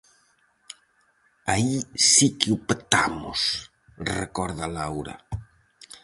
[1.53, 1.71] "Aí
[2.11, 3.39] si que o petamos",
[4.11, 5.15] recorda Laura.